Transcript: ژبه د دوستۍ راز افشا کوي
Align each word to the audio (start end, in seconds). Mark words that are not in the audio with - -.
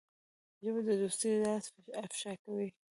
ژبه 0.63 0.81
د 0.87 0.89
دوستۍ 1.01 1.31
راز 1.43 1.65
افشا 2.03 2.33
کوي 2.43 2.69